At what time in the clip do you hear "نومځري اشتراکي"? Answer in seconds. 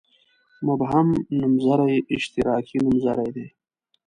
1.37-2.77